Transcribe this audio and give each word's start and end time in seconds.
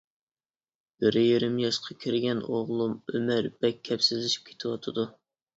بىر 1.03 1.17
يېرىم 1.19 1.59
ياشقا 1.63 1.95
كىرگەن 2.05 2.41
ئوغلۇم 2.47 2.97
ئۆمەر 3.13 3.51
بەك 3.61 3.81
كەپسىزلىشىپ 3.91 4.49
كېتىۋاتىدۇ. 4.51 5.07